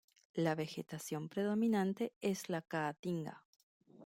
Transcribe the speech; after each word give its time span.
La 0.33 0.55
vegetación 0.55 1.29
predominante 1.29 2.11
es 2.21 2.49
la 2.49 2.63
caatinga. 2.63 3.43